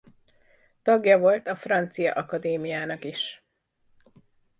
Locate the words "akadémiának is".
2.13-3.43